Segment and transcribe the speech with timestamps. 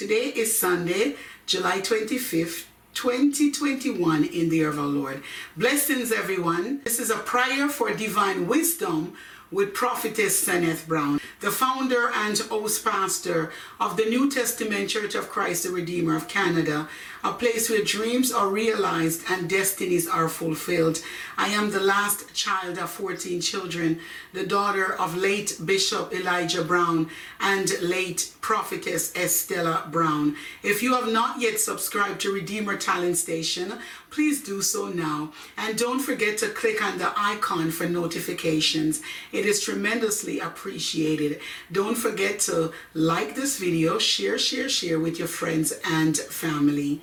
[0.00, 2.64] Today is Sunday, July 25th,
[2.94, 5.22] 2021 in the year of our Lord.
[5.58, 6.80] Blessings, everyone.
[6.84, 9.12] This is a prayer for divine wisdom
[9.52, 15.28] with Prophetess Seneth Brown, the founder and host pastor of the New Testament Church of
[15.28, 16.88] Christ the Redeemer of Canada,
[17.22, 21.02] a place where dreams are realized and destinies are fulfilled.
[21.36, 24.00] I am the last child of 14 children,
[24.32, 27.10] the daughter of late Bishop Elijah Brown
[27.40, 30.36] and late prophetess Estella Brown.
[30.62, 33.74] If you have not yet subscribed to Redeemer Talent Station,
[34.10, 35.32] please do so now.
[35.56, 39.02] And don't forget to click on the icon for notifications.
[39.32, 41.40] It is tremendously appreciated.
[41.70, 47.02] Don't forget to like this video, share, share, share with your friends and family.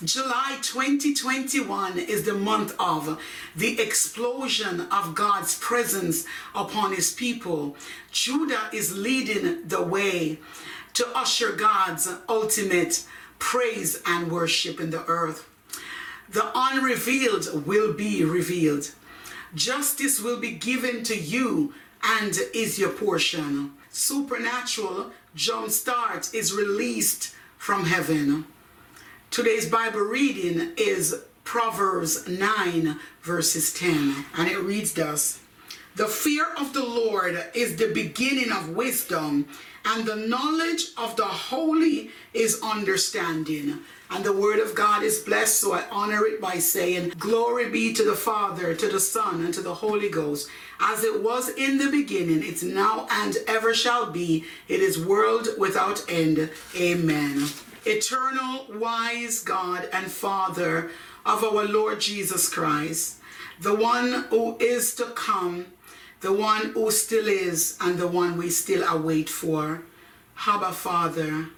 [0.00, 3.22] July 2021 is the month of
[3.54, 6.24] the explosion of God's presence
[6.56, 7.76] upon his people.
[8.10, 10.40] Judah is leading the way
[10.94, 13.04] to usher God's ultimate
[13.38, 15.48] praise and worship in the earth.
[16.28, 18.90] The unrevealed will be revealed.
[19.54, 23.74] Justice will be given to you and is your portion.
[23.90, 28.46] Supernatural jumpstart is released from heaven.
[29.32, 35.40] Today's Bible reading is Proverbs 9, verses 10, and it reads thus
[35.96, 39.48] The fear of the Lord is the beginning of wisdom,
[39.86, 43.78] and the knowledge of the holy is understanding.
[44.10, 47.94] And the word of God is blessed, so I honor it by saying, Glory be
[47.94, 51.78] to the Father, to the Son, and to the Holy Ghost, as it was in
[51.78, 54.44] the beginning, it's now and ever shall be.
[54.68, 56.50] It is world without end.
[56.78, 57.48] Amen
[57.84, 60.90] eternal, wise God and Father
[61.24, 63.18] of our Lord Jesus Christ,
[63.60, 65.66] the one who is to come,
[66.20, 69.82] the one who still is, and the one we still await for.
[70.46, 71.48] Abba, Father,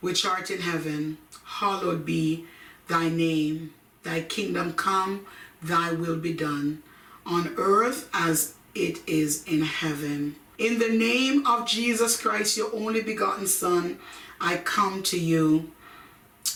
[0.00, 2.46] which art in heaven, hallowed be
[2.88, 3.72] thy name.
[4.02, 5.26] Thy kingdom come,
[5.62, 6.82] thy will be done,
[7.24, 10.36] on earth as it is in heaven.
[10.58, 13.98] In the name of Jesus Christ, your only begotten Son,
[14.44, 15.72] I come to you.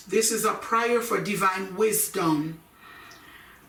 [0.07, 2.61] This is a prayer for divine wisdom.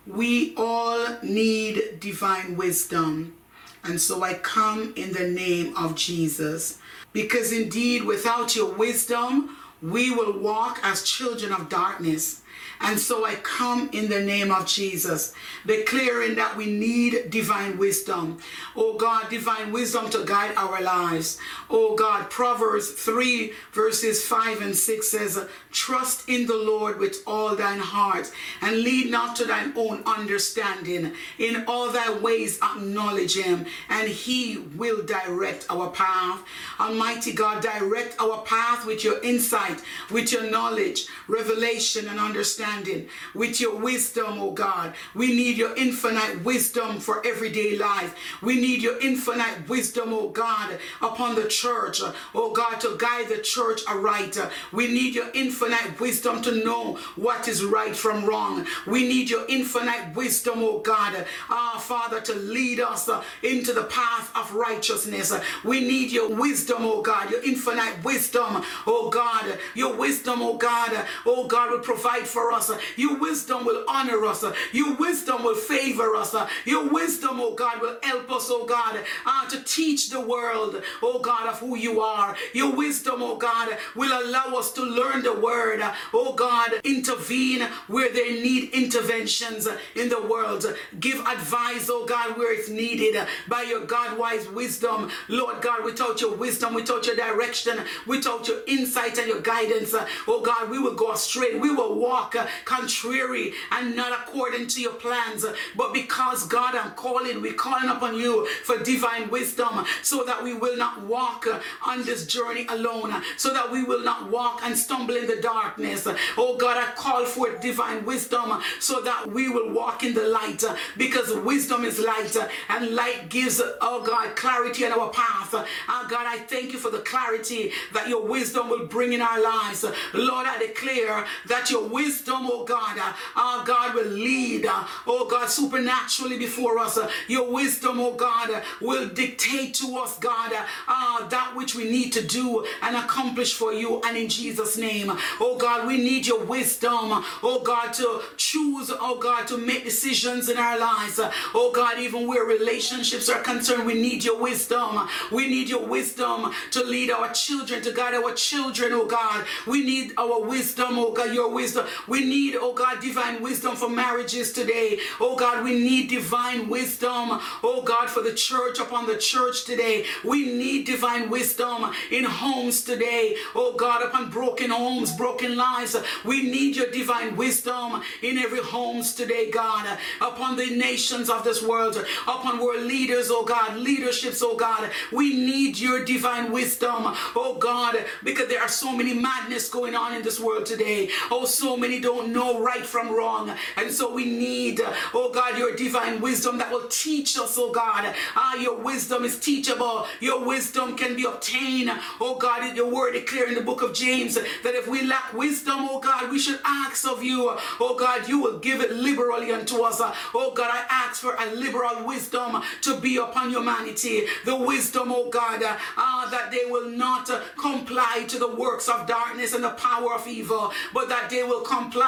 [0.05, 3.37] We all need divine wisdom.
[3.85, 6.79] And so I come in the name of Jesus.
[7.13, 12.41] Because indeed, without your wisdom, we will walk as children of darkness.
[12.81, 15.33] And so I come in the name of Jesus,
[15.65, 18.37] declaring that we need divine wisdom.
[18.75, 21.37] Oh God, divine wisdom to guide our lives.
[21.69, 27.55] Oh God, Proverbs 3 verses 5 and 6 says, Trust in the Lord with all
[27.55, 28.31] thine heart
[28.61, 31.13] and lead not to thine own understanding.
[31.37, 36.41] In all thy ways acknowledge him and he will direct our path.
[36.79, 43.07] Almighty God, direct our path with your insight, with your knowledge, revelation and understanding understanding,
[43.33, 44.93] with your wisdom, oh God.
[45.15, 48.15] We need your infinite wisdom for everyday life.
[48.41, 52.01] We need your infinite wisdom, oh God, upon the church,
[52.33, 54.37] oh God, to guide the church aright.
[54.71, 58.65] We need your infinite wisdom to know what is right from wrong.
[58.85, 63.09] We need your infinite wisdom, oh God, ah, Father, to lead us
[63.43, 65.33] into the path of righteousness.
[65.63, 71.05] We need your wisdom, oh God, your infinite wisdom, oh God, your wisdom, oh God,
[71.25, 72.71] oh God, will provide for us us.
[72.95, 74.43] Your wisdom will honor us.
[74.73, 76.35] Your wisdom will favor us.
[76.65, 81.19] Your wisdom, oh God, will help us, oh God, uh, to teach the world, oh
[81.19, 82.35] God, of who you are.
[82.53, 85.81] Your wisdom, oh God, will allow us to learn the word.
[86.13, 90.65] Oh God, intervene where they need interventions in the world.
[90.99, 93.15] Give advice, oh God, where it's needed
[93.47, 95.09] by your God-wise wisdom.
[95.27, 99.95] Lord God, without your wisdom, without your direction, without your insight and your guidance,
[100.27, 101.55] oh God, we will go astray.
[101.55, 105.45] We will walk contrary and not according to your plans.
[105.75, 110.53] But because God, I'm calling, we're calling upon you for divine wisdom so that we
[110.53, 111.47] will not walk
[111.85, 116.07] on this journey alone, so that we will not walk and stumble in the darkness.
[116.37, 120.63] Oh God, I call for divine wisdom so that we will walk in the light
[120.97, 122.35] because wisdom is light
[122.69, 125.53] and light gives, oh God, clarity in our path.
[125.53, 129.41] Oh God, I thank you for the clarity that your wisdom will bring in our
[129.41, 129.83] lives.
[130.13, 132.97] Lord, I declare that your wisdom wisdom, oh God,
[133.35, 134.65] uh, God will lead,
[135.07, 136.97] oh God, supernaturally before us.
[137.27, 140.53] Your wisdom, oh God, will dictate to us, God,
[140.87, 144.01] uh, that which we need to do and accomplish for you.
[144.05, 149.17] And in Jesus' name, oh God, we need your wisdom, oh God, to choose, oh
[149.19, 151.19] God, to make decisions in our lives.
[151.53, 155.07] Oh God, even where relationships are concerned, we need your wisdom.
[155.31, 159.45] We need your wisdom to lead our children, to guide our children, oh God.
[159.67, 161.85] We need our wisdom, oh God, your wisdom.
[162.07, 164.99] We need, oh God, divine wisdom for marriages today.
[165.19, 170.05] Oh God, we need divine wisdom, oh God, for the church upon the church today.
[170.23, 173.35] We need divine wisdom in homes today.
[173.55, 175.95] Oh God, upon broken homes, broken lives.
[176.25, 181.61] We need your divine wisdom in every homes today, God, upon the nations of this
[181.61, 184.89] world, upon world leaders, oh God, leaderships, oh God.
[185.11, 187.03] We need your divine wisdom,
[187.35, 191.09] oh God, because there are so many madness going on in this world today.
[191.31, 193.53] Oh, so many don't know right from wrong.
[193.77, 194.81] And so we need,
[195.13, 198.15] oh God, your divine wisdom that will teach us, oh God.
[198.35, 200.07] Ah, your wisdom is teachable.
[200.19, 201.91] Your wisdom can be obtained.
[202.19, 205.87] Oh God, your word declare in the book of James that if we lack wisdom,
[205.91, 207.55] oh God, we should ask of you.
[207.79, 210.01] Oh God, you will give it liberally unto us.
[210.33, 214.25] Oh God, I ask for a liberal wisdom to be upon humanity.
[214.45, 217.29] The wisdom, oh God, uh, that they will not
[217.59, 221.61] comply to the works of darkness and the power of evil, but that they will
[221.61, 221.98] comply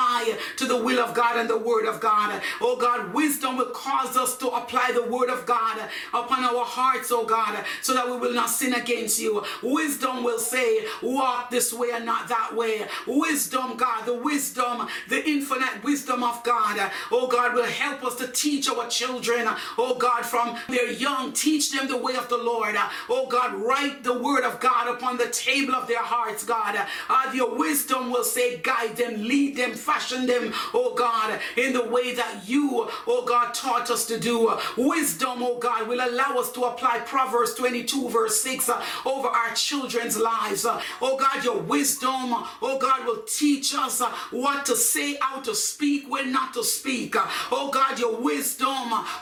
[0.57, 2.41] to the will of God and the word of God.
[2.59, 5.79] Oh God, wisdom will cause us to apply the word of God
[6.13, 9.43] upon our hearts, oh God, so that we will not sin against you.
[9.61, 12.85] Wisdom will say, walk this way and not that way.
[13.07, 18.27] Wisdom, God, the wisdom, the infinite wisdom of God, oh God, will help us to
[18.27, 19.47] teach our children,
[19.77, 22.75] oh God, from their young, teach them the way of the Lord.
[23.09, 26.79] Oh God, write the word of God upon the table of their hearts, God.
[27.09, 31.83] Uh, your wisdom will say, guide them, lead them, fashion them, oh God, in the
[31.83, 34.57] way that you, oh God, taught us to do.
[34.77, 39.53] Wisdom, oh God, will allow us to apply Proverbs 22, verse 6 uh, over our
[39.53, 40.65] children's lives.
[40.65, 45.39] Uh, oh God, your wisdom, oh God, will teach us uh, what to say, how
[45.41, 47.15] to speak, when not to speak.
[47.51, 48.67] Oh God, your wisdom,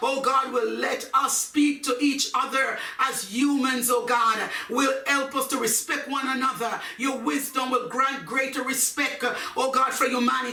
[0.01, 5.35] oh God, will let us speak to each other as humans, oh God, will help
[5.35, 6.79] us to respect one another.
[6.97, 9.23] Your wisdom will grant greater respect,
[9.55, 10.48] oh God, for humanity,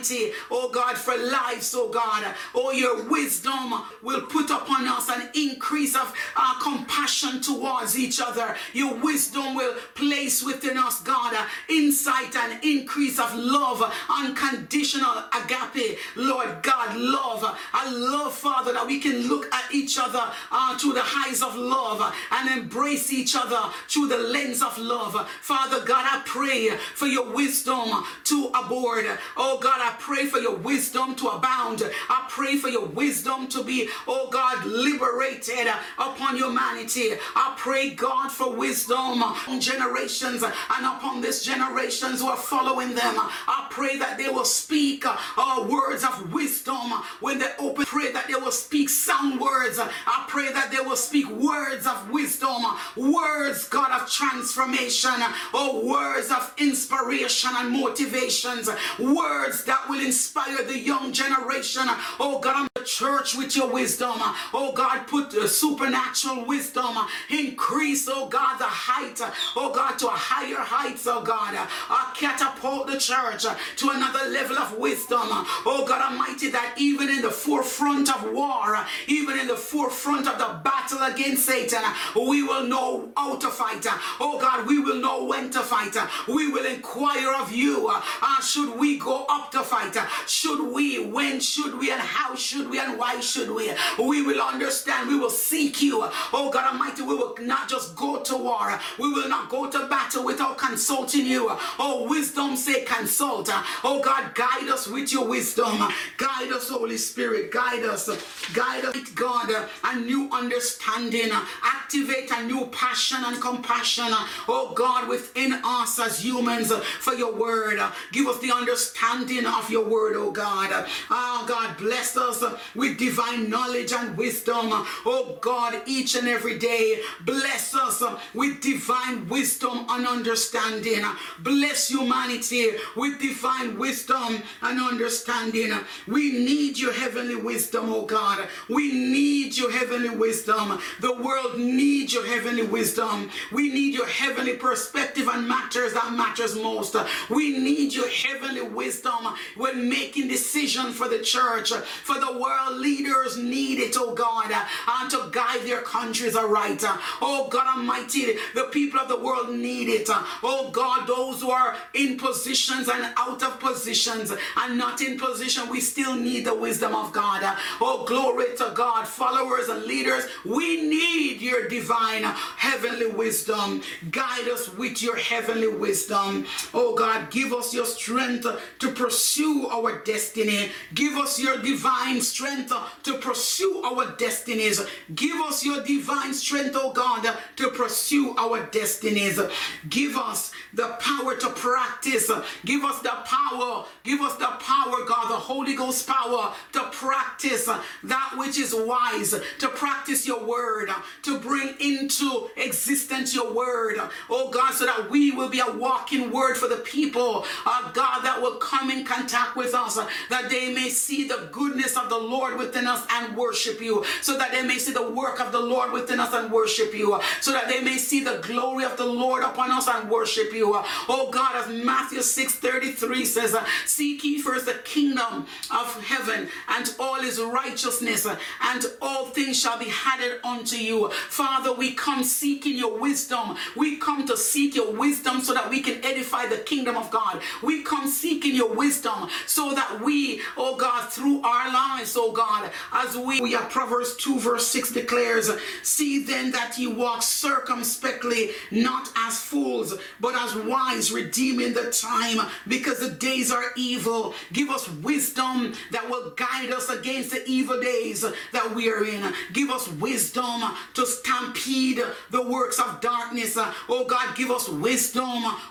[0.50, 2.34] oh God, for lives, oh God.
[2.54, 8.56] Oh, your wisdom will put upon us an increase of uh, compassion towards each other.
[8.72, 11.34] Your wisdom will place within us, God,
[11.69, 17.58] insight and increase of love, unconditional agape, Lord God, love.
[17.72, 21.54] I love, Father, that we can look at each other uh, through the eyes of
[21.56, 25.28] love and embrace each other through the lens of love.
[25.40, 29.06] Father God, I pray for your wisdom to aboard.
[29.37, 31.81] Oh God, I pray for your wisdom to abound.
[32.09, 37.12] I pray for your wisdom to be, oh God, liberated upon humanity.
[37.37, 43.15] I pray, God, for wisdom on generations and upon this generations who are following them.
[43.17, 46.91] I pray that they will speak uh, words of wisdom
[47.21, 47.85] when they open.
[47.87, 49.79] Pray that they will speak sound words.
[49.79, 52.65] I pray that they will speak words of wisdom,
[52.97, 55.15] words, God, of transformation,
[55.55, 58.69] oh, words of inspiration and motivations,
[58.99, 61.82] words that will inspire the young generation.
[62.20, 64.15] Oh, God, I'm church with your wisdom.
[64.55, 66.97] Oh, God, put the supernatural wisdom,
[67.29, 69.21] increase, oh, God, the height,
[69.56, 71.55] oh, God, to a higher heights, oh, God.
[71.91, 73.44] Uh, catapult the church
[73.77, 75.19] to another level of wisdom.
[75.23, 80.38] Oh, God Almighty, that even in the forefront of war, even in the forefront of
[80.38, 81.83] the battle against Satan,
[82.15, 83.85] we will know how to fight.
[84.21, 85.97] Oh God, we will know when to fight.
[86.29, 87.88] We will inquire of you.
[87.88, 89.97] Uh, should we go up to fight?
[90.26, 91.05] Should we?
[91.05, 91.90] When should we?
[91.90, 92.75] And how should we?
[92.78, 93.73] And why should we?
[93.99, 95.09] We will understand.
[95.09, 96.09] We will seek you.
[96.33, 98.78] Oh God Almighty, we will not just go to war.
[98.99, 101.49] We will not go to battle without consulting you.
[101.78, 103.49] Oh, wisdom say consult.
[103.85, 105.78] Oh God, guide us with your wisdom.
[106.16, 107.50] Guide us, Holy Spirit.
[107.50, 108.09] Guide us.
[108.52, 109.50] Guide us, God,
[109.85, 111.30] a new understanding.
[111.64, 114.06] Activate a new passion and compassion,
[114.49, 117.80] oh God, within us as humans for your word.
[118.12, 120.87] Give us the understanding of your word, oh God.
[121.11, 122.42] Oh God, bless us
[122.75, 124.68] with divine knowledge and wisdom.
[125.04, 128.02] Oh God, each and every day, bless us
[128.35, 131.04] with divine wisdom and understanding.
[131.40, 135.73] Bless humanity with divine wisdom and understanding.
[136.06, 138.49] We need your heavenly wisdom, oh God.
[138.68, 140.80] We need your heavenly wisdom.
[141.00, 143.30] The world needs your heavenly wisdom.
[143.52, 146.96] We need your heavenly perspective on matters that matters most.
[147.30, 153.36] We need your heavenly wisdom when making decisions for the church, for the world leaders
[153.36, 154.64] need it, oh God, uh,
[155.00, 156.82] and to guide their countries aright.
[156.84, 160.08] Uh, oh God Almighty, the people of the world need it.
[160.08, 165.18] Uh, oh God, those who are in positions and out of positions and not in
[165.18, 167.42] position, we still need the wisdom of God.
[167.80, 173.82] Oh, glory to God, followers and leaders, we need your divine heavenly wisdom.
[174.10, 176.46] Guide us with your heavenly wisdom.
[176.72, 178.46] Oh God, give us your strength
[178.78, 180.70] to pursue our destiny.
[180.94, 184.81] Give us your divine strength Uh, to pursue our destinies.
[185.12, 189.41] Give us your divine strength, oh God, uh, to pursue our destinies.
[189.88, 192.31] Give us the power to practice.
[192.65, 193.85] Give us the power.
[194.05, 197.69] Give us the power, God, the Holy Ghost power to practice
[198.05, 203.99] that which is wise, to practice your word, uh, to bring into existence your word.
[204.31, 208.21] Oh God, so that we will be a walking word for the people, uh, God,
[208.23, 209.99] that will come in contact with us,
[210.31, 214.37] that they may see the goodness of the Lord within us and worship you, so
[214.38, 217.52] that they may see the work of the Lord within us and worship you, so
[217.52, 220.73] that they may see the glory of the Lord upon us and worship you.
[221.09, 226.95] Oh God, as Matthew 6 33 says, Seek ye first the kingdom of heaven and
[226.99, 231.11] all his righteousness, and all things shall be added unto you.
[231.11, 233.56] Father, we come seeking your wisdom.
[233.76, 237.40] We come to seek your wisdom so that we can edify the kingdom of God.
[237.62, 242.70] We come seeking your wisdom so that we, oh God, through our lives, oh God,
[242.92, 245.50] as we, we are Proverbs 2 verse 6 declares,
[245.82, 252.46] see then that ye walk circumspectly, not as fools, but as wise, redeeming the time,
[252.66, 254.35] because the days are evil.
[254.52, 259.32] Give us wisdom that will guide us against the evil days that we are in.
[259.52, 260.62] Give us wisdom
[260.94, 263.58] to stampede the works of darkness.
[263.88, 265.25] Oh God, give us wisdom,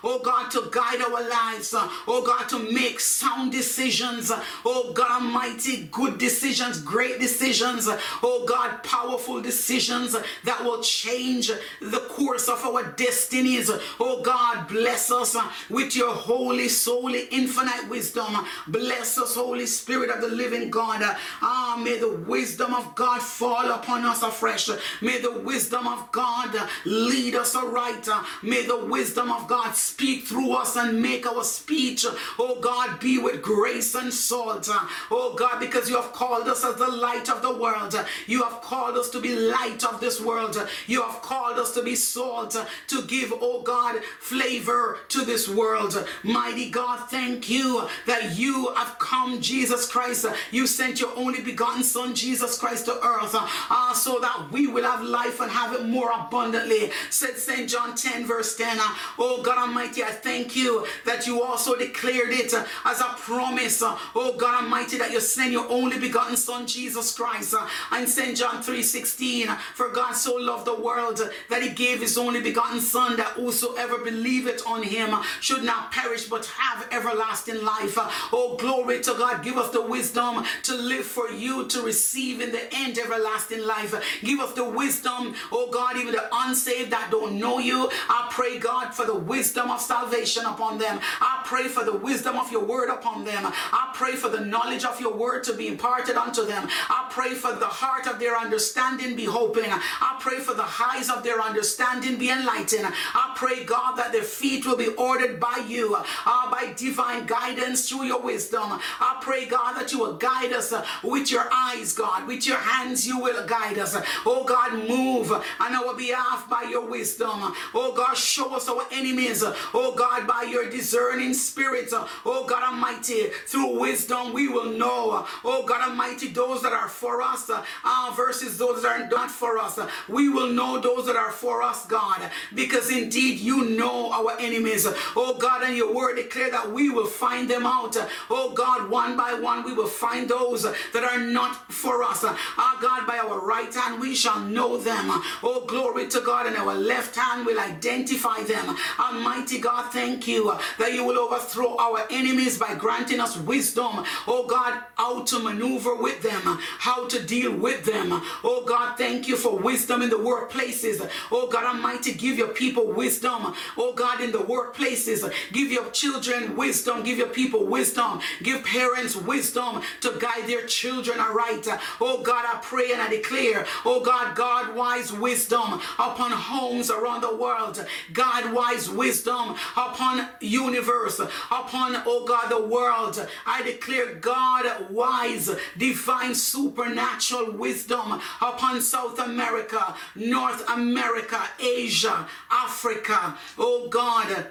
[0.03, 1.73] oh God, to guide our lives.
[2.07, 4.31] Oh God, to make sound decisions.
[4.63, 6.34] Oh God Almighty, good decisions,
[6.83, 7.87] great decisions.
[8.23, 11.51] Oh God, powerful decisions that will change
[11.81, 13.69] the course of our destinies.
[13.99, 15.35] Oh God, bless us
[15.69, 18.45] with your holy, solely, infinite wisdom.
[18.67, 21.01] Bless us, Holy Spirit of the living God.
[21.41, 24.69] Ah, may the wisdom of God fall upon us afresh.
[25.01, 28.07] May the wisdom of God lead us aright.
[28.41, 32.05] May the wisdom of God speak through us and make our speech,
[32.39, 34.69] oh God, be with grace and salt.
[35.11, 37.95] Oh God, because you have called us as the light of the world.
[38.27, 40.57] You have called us to be light of this world.
[40.87, 42.55] You have called us to be salt,
[42.87, 46.07] to give, oh God, flavor to this world.
[46.23, 50.25] Mighty God, thank you that you have come, Jesus Christ.
[50.51, 54.83] You sent your only begotten Son, Jesus Christ, to earth, uh, so that we will
[54.83, 56.91] have life and have it more abundantly.
[57.09, 57.69] Said St.
[57.69, 58.79] John 10, verse 10.
[58.79, 58.83] Uh,
[59.19, 62.53] oh God Almighty, I thank you that you also declared it
[62.85, 63.81] as a promise.
[63.81, 67.53] Uh, oh God Almighty, that you send your only begotten Son, Jesus Christ.
[67.53, 68.37] Uh, and St.
[68.37, 69.47] John 3, 16.
[69.73, 71.19] For God so loved the world
[71.49, 76.25] that he gave his only begotten Son, that whosoever believeth on him should not perish
[76.25, 77.97] but have everlasting life.
[78.31, 79.43] Oh, glory to God.
[79.43, 83.93] Give us the wisdom to live for you, to receive in the end everlasting life.
[84.21, 87.89] Give us the wisdom, oh God, even the unsaved that don't know you.
[88.07, 90.99] I pray, God, for the wisdom of salvation upon them.
[91.19, 93.41] I pray for the wisdom of your word upon them.
[93.45, 96.67] I pray for the knowledge of your word to be imparted unto them.
[96.89, 99.65] I pray for the heart of their understanding be open.
[99.65, 102.85] I pray for the eyes of their understanding be enlightened.
[103.13, 107.89] I pray, God, that their feet will be ordered by you, uh, by divine guidance
[107.89, 108.79] through your wisdom.
[108.99, 112.27] I pray, God, that you will guide us uh, with your eyes, God.
[112.27, 113.97] With your hands, you will guide us.
[114.23, 117.55] Oh, God, move on our behalf by your wisdom.
[117.73, 119.43] Oh, God, show us our enemies.
[119.73, 121.89] Oh, God, by your discerning spirit.
[122.23, 125.25] Oh, God Almighty, through wisdom, we will know.
[125.43, 129.57] Oh, God Almighty, those that are for us uh, versus those that are not for
[129.57, 129.79] us.
[130.07, 134.85] We will know those that are for us, God, because indeed you know our enemies.
[135.15, 137.97] Oh, God, and your word declare that we will find them out.
[138.29, 142.23] Oh God, one by one we will find those that are not for us.
[142.23, 145.05] Our God, by our right hand we shall know them.
[145.43, 148.75] Oh, glory to God, and our left hand will identify them.
[148.99, 154.03] Almighty God, thank you that you will overthrow our enemies by granting us wisdom.
[154.27, 156.41] Oh God, how to maneuver with them,
[156.79, 158.09] how to deal with them.
[158.43, 161.07] Oh God, thank you for wisdom in the workplaces.
[161.31, 163.53] Oh God Almighty, give your people wisdom.
[163.77, 169.04] Oh God, in the workplaces, give your children wisdom, give your people wisdom, give parents
[169.13, 171.67] wisdom to guide their children aright.
[171.99, 177.21] Oh God, I pray and I declare, oh God, God wise wisdom upon homes around
[177.21, 183.27] the world, God wise wisdom upon universe, upon, oh God, the world.
[183.45, 193.87] I declare God wise, divine, supernatural wisdom upon South America, North America, Asia, Africa, oh
[193.89, 194.47] God,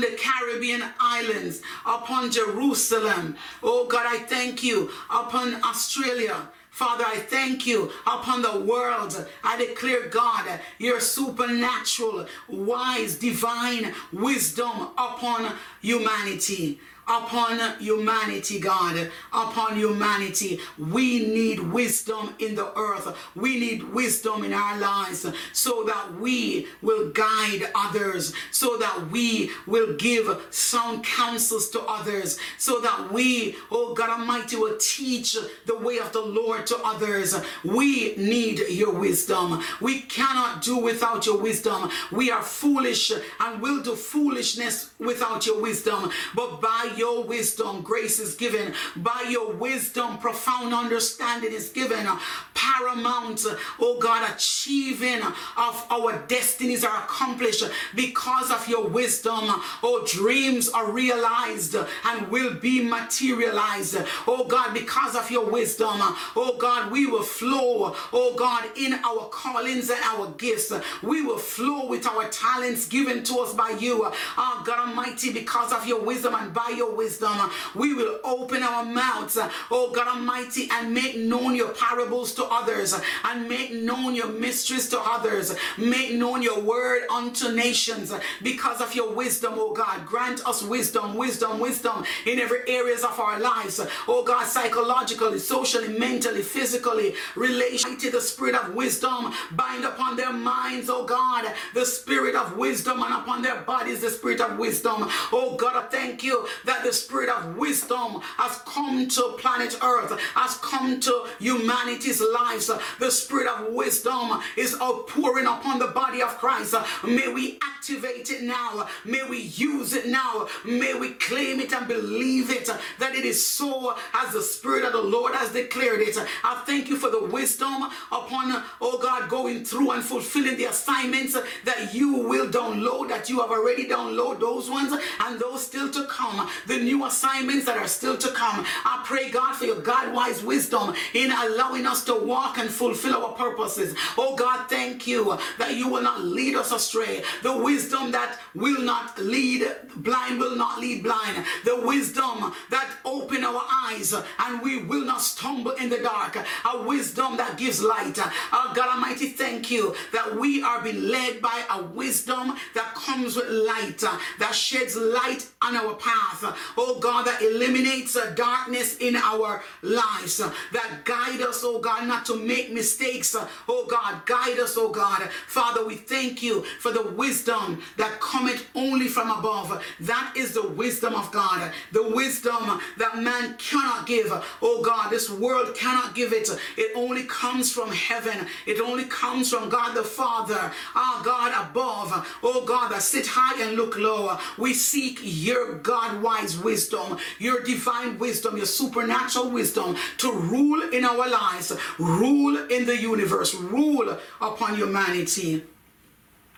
[0.00, 3.36] the Caribbean islands, upon Jerusalem.
[3.62, 6.48] Oh God, I thank you upon Australia.
[6.70, 9.28] Father, I thank you upon the world.
[9.44, 20.60] I declare, God, your supernatural, wise, divine wisdom upon humanity upon humanity, God, upon humanity.
[20.78, 23.16] We need wisdom in the earth.
[23.34, 29.50] We need wisdom in our lives so that we will guide others, so that we
[29.66, 35.76] will give sound counsels to others, so that we, oh God Almighty, will teach the
[35.76, 37.34] way of the Lord to others.
[37.64, 39.62] We need your wisdom.
[39.80, 41.90] We cannot do without your wisdom.
[42.10, 46.10] We are foolish and will do foolishness without your wisdom.
[46.34, 48.74] But by your wisdom, grace is given.
[48.96, 52.06] By your wisdom, profound understanding is given.
[52.54, 53.44] Paramount,
[53.80, 59.40] oh God, achieving of our destinies are accomplished because of your wisdom.
[59.82, 63.96] Oh, dreams are realized and will be materialized.
[64.26, 65.96] Oh God, because of your wisdom,
[66.36, 70.72] oh God, we will flow, oh God, in our callings and our gifts.
[71.02, 74.10] We will flow with our talents given to us by you.
[74.36, 78.84] Oh God Almighty, because of your wisdom and by your wisdom, we will open our
[78.84, 79.38] mouths,
[79.70, 84.88] oh God Almighty, and make known your parables to others, and make known your mysteries
[84.88, 88.12] to others, make known your word unto nations
[88.42, 90.06] because of your wisdom, oh God.
[90.06, 95.98] Grant us wisdom, wisdom, wisdom in every areas of our lives, oh God, psychologically, socially,
[95.98, 101.84] mentally, physically, relation to the spirit of wisdom, bind upon their minds, oh God, the
[101.84, 105.08] spirit of wisdom, and upon their bodies, the spirit of wisdom.
[105.32, 110.18] Oh God, I thank you that the spirit of wisdom has come to planet Earth,
[110.34, 112.70] has come to humanity's lives.
[112.98, 116.74] The spirit of wisdom is outpouring upon the body of Christ.
[117.04, 118.88] May we activate it now.
[119.04, 120.48] May we use it now.
[120.64, 124.92] May we claim it and believe it that it is so as the Spirit of
[124.92, 126.16] the Lord has declared it.
[126.44, 131.36] I thank you for the wisdom upon, oh God, going through and fulfilling the assignments
[131.64, 136.06] that you will download, that you have already downloaded those ones and those still to
[136.06, 136.48] come.
[136.66, 138.64] The new assignments that are still to come.
[138.84, 143.16] I pray, God, for your God wise wisdom in allowing us to walk and fulfill
[143.16, 143.94] our purposes.
[144.16, 147.22] Oh God, thank you that you will not lead us astray.
[147.42, 151.44] The wisdom that will not lead blind will not lead blind.
[151.64, 156.36] The wisdom that open our eyes and we will not stumble in the dark.
[156.64, 158.18] A wisdom that gives light.
[158.52, 163.36] Oh God Almighty, thank you that we are being led by a wisdom that comes
[163.36, 164.02] with light,
[164.38, 166.51] that sheds light on our path.
[166.76, 172.06] Oh God, that eliminates uh, darkness in our lives, uh, that guide us, oh God,
[172.06, 173.34] not to make mistakes.
[173.34, 175.22] Uh, oh God, guide us, oh God.
[175.46, 179.82] Father, we thank you for the wisdom that cometh only from above.
[180.00, 184.30] That is the wisdom of God, the wisdom that man cannot give.
[184.60, 186.48] Oh God, this world cannot give it.
[186.76, 188.46] It only comes from heaven.
[188.66, 192.38] It only comes from God the Father, our God above.
[192.42, 194.38] Oh God, that sit high and look low.
[194.58, 201.04] We seek your God wise wisdom, your divine wisdom, your supernatural wisdom to rule in
[201.04, 205.64] our lives, rule in the universe, rule upon humanity.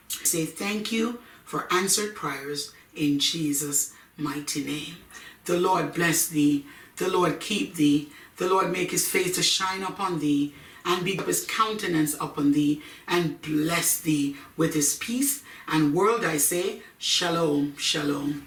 [0.08, 4.96] Say thank you for answered prayers in Jesus' mighty name.
[5.44, 6.64] The Lord bless thee,
[6.96, 10.54] the Lord keep thee, the Lord make his face to shine upon thee,
[10.86, 15.42] and be his countenance upon thee, and bless thee with his peace.
[15.66, 18.46] And world I say, Shalom, Shalom.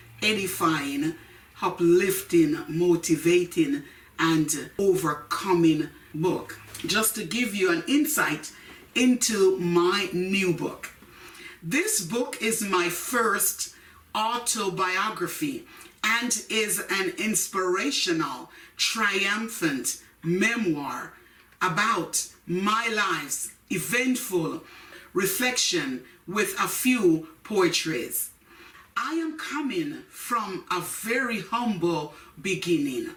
[0.21, 1.15] edifying,
[1.61, 3.83] uplifting, motivating,
[4.19, 6.59] and overcoming book.
[6.85, 8.51] Just to give you an insight
[8.95, 10.89] into my new book.
[11.63, 13.75] This book is my first
[14.15, 15.65] autobiography
[16.03, 21.13] and is an inspirational, triumphant memoir
[21.61, 24.63] about my life's eventful
[25.13, 28.30] reflection with a few poetries.
[28.95, 33.09] I am coming from a very humble beginning.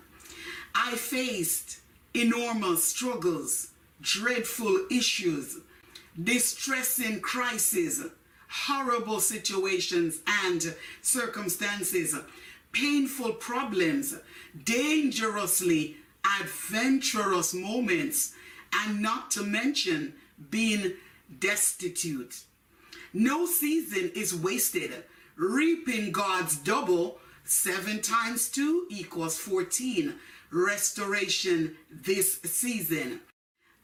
[0.75, 1.81] I faced
[2.15, 5.59] enormous struggles, dreadful issues,
[6.23, 8.05] distressing crises,
[8.49, 12.15] horrible situations and circumstances,
[12.73, 14.17] painful problems,
[14.65, 15.97] dangerously
[16.41, 18.33] adventurous moments,
[18.73, 20.15] and not to mention
[20.51, 20.95] being
[21.39, 22.43] destitute.
[23.13, 25.05] No season is wasted.
[25.37, 30.15] Reaping God's double, 7 times 2 equals 14.
[30.53, 33.21] Restoration this season.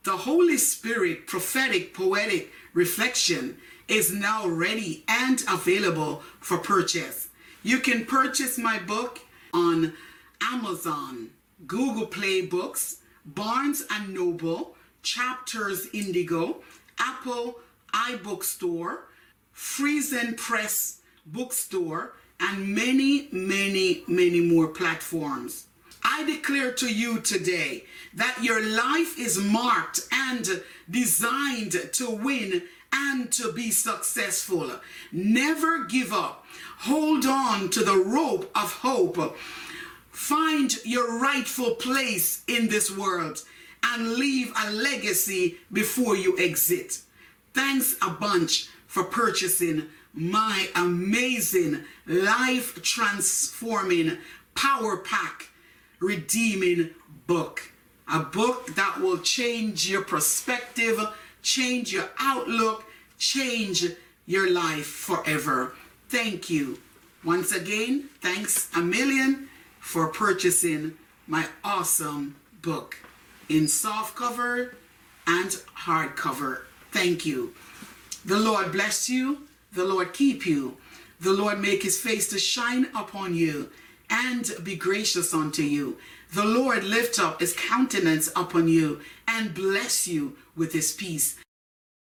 [0.05, 3.59] The Holy Spirit prophetic poetic reflection
[3.89, 7.29] is now ready and available for purchase.
[7.65, 9.19] You can purchase my book
[9.53, 9.93] on
[10.41, 11.31] Amazon,
[11.67, 16.63] Google Play Books, Barnes and Noble, Chapters Indigo,
[16.99, 17.57] Apple
[17.93, 18.99] iBookstore,
[19.53, 25.67] Friesen Press Bookstore, and many, many, many more platforms.
[26.03, 33.31] I declare to you today that your life is marked and designed to win and
[33.33, 34.73] to be successful.
[35.13, 36.47] Never give up.
[36.79, 39.37] Hold on to the rope of hope.
[40.11, 43.45] Find your rightful place in this world
[43.83, 47.01] and leave a legacy before you exit.
[47.55, 54.19] Thanks a bunch for purchasing my amazing life transforming
[54.55, 55.51] power pack
[56.01, 56.91] redeeming
[57.27, 57.71] book.
[58.13, 60.99] A book that will change your perspective,
[61.43, 62.85] change your outlook,
[63.19, 63.85] change
[64.27, 65.75] your life forever.
[66.09, 66.81] Thank you.
[67.25, 70.95] Once again, thanks a million for purchasing
[71.27, 72.97] my awesome book
[73.49, 74.75] in soft cover
[75.27, 75.51] and
[75.85, 76.63] hardcover.
[76.91, 77.55] Thank you.
[78.25, 79.47] The Lord bless you.
[79.73, 80.77] The Lord keep you.
[81.21, 83.71] The Lord make his face to shine upon you
[84.09, 85.99] and be gracious unto you.
[86.33, 91.39] The Lord lift up his countenance upon you and bless you with his peace.